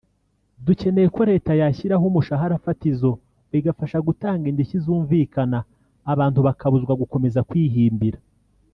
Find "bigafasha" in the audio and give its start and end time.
3.51-3.97